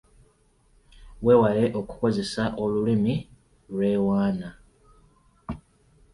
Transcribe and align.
Weewale 1.23 1.63
okukozesa 1.79 2.43
olulimi 2.63 3.13
lwewaana. 3.73 4.49